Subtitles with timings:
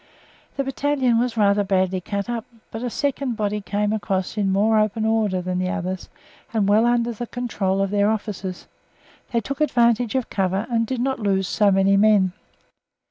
[0.57, 4.79] The battalion was rather badly cut up, but a second body came across in more
[4.79, 6.09] open order than the others,
[6.51, 8.65] and well under the control of their officers;
[9.31, 12.31] they took advantage of cover, and did not lose so many men.